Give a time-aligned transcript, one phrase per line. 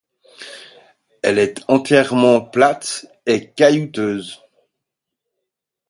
[1.21, 4.39] Elle est entièrement plate et caillouteuse.